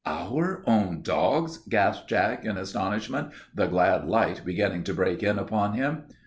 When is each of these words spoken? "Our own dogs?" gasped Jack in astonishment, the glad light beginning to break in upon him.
"Our 0.03 0.63
own 0.65 1.03
dogs?" 1.03 1.59
gasped 1.69 2.09
Jack 2.09 2.43
in 2.43 2.57
astonishment, 2.57 3.33
the 3.53 3.67
glad 3.67 4.07
light 4.07 4.41
beginning 4.43 4.83
to 4.85 4.95
break 4.95 5.21
in 5.21 5.37
upon 5.37 5.73
him. 5.75 6.05